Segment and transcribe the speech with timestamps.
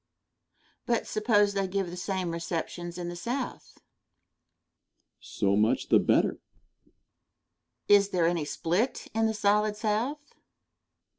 [0.87, 3.53] But suppose they give the same receptions in the South?
[3.77, 3.81] Answer.
[5.19, 6.39] So much the better.
[7.85, 7.85] Question.
[7.87, 10.33] Is there any split in the solid South?